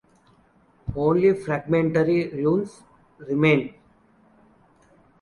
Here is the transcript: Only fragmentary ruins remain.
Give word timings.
Only 0.95 1.35
fragmentary 1.35 2.29
ruins 2.31 2.81
remain. 3.19 3.75